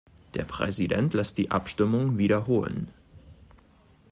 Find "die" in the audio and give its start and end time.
1.37-1.51